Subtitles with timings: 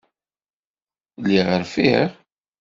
[1.21, 2.09] Lliɣ rfiɣ.